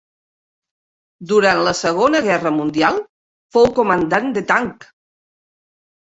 [1.31, 2.97] Durant la Segona Guerra Mundial,
[3.57, 4.87] fou comandant de tanc.